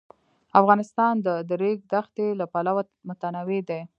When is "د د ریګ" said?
1.25-1.79